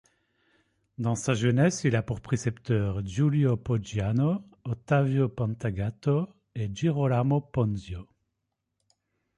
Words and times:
Dans 0.97 1.13
sa 1.13 1.35
jeunesse, 1.35 1.83
il 1.83 1.95
a 1.95 2.01
pour 2.01 2.21
précepteur 2.21 3.05
Giulio 3.05 3.55
Poggiano, 3.55 4.41
Ottavio 4.63 5.29
Pantagato, 5.29 6.27
et 6.55 6.73
Girolamo 6.75 7.39
Ponzio. 7.41 8.07